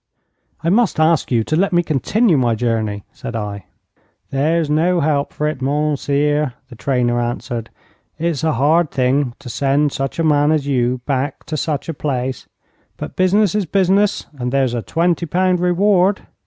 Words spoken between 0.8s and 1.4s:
ask